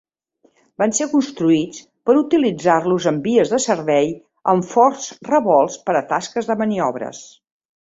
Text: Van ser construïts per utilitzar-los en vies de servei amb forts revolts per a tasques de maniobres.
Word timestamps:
Van 0.83 0.95
ser 0.99 1.07
construïts 1.11 1.83
per 2.09 2.15
utilitzar-los 2.23 3.07
en 3.13 3.21
vies 3.29 3.55
de 3.55 3.63
servei 3.69 4.13
amb 4.55 4.69
forts 4.75 5.09
revolts 5.33 5.81
per 5.91 6.01
a 6.01 6.07
tasques 6.15 6.53
de 6.55 6.63
maniobres. 6.67 7.27